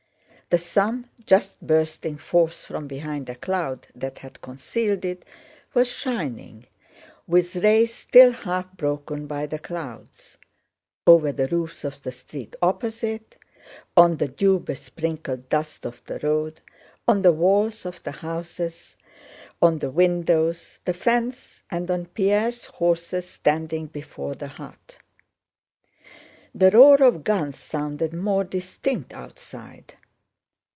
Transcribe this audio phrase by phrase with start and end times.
[0.51, 5.23] The sun, just bursting forth from behind a cloud that had concealed it,
[5.73, 6.65] was shining,
[7.25, 10.37] with rays still half broken by the clouds,
[11.07, 13.37] over the roofs of the street opposite,
[13.95, 16.59] on the dew besprinkled dust of the road,
[17.07, 18.97] on the walls of the houses,
[19.61, 24.97] on the windows, the fence, and on Pierre's horses standing before the hut.
[26.53, 29.93] The roar of guns sounded more distinct outside.